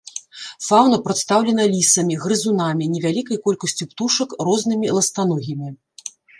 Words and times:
Фаўна 0.67 0.97
прадстаўлена 1.07 1.65
лісамі, 1.75 2.17
грызунамі, 2.25 2.89
невялікай 2.95 3.37
колькасцю 3.45 3.83
птушак, 3.95 4.29
рознымі 4.51 4.87
ластаногімі. 4.99 5.67